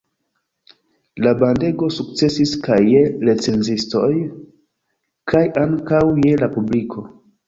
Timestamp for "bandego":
1.41-1.89